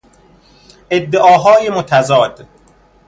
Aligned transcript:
ادعاهای 0.91 1.69
متضاد 1.69 2.47